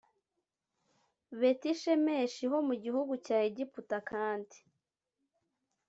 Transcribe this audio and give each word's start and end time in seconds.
betishemeshi 1.39 2.43
ho 2.51 2.57
mu 2.67 2.75
gihugu 2.83 3.13
cya 3.25 3.37
egiputa 3.49 3.97
kandi 4.09 4.57